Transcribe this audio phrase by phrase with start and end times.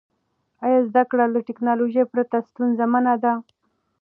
[0.65, 3.33] آیا زده کړه له ټیکنالوژۍ پرته ستونزمنه ده؟